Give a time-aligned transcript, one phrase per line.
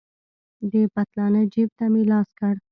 [0.71, 2.55] د پتلانه جيب ته مې لاس کړ.